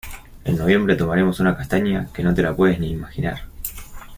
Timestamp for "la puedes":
2.41-2.79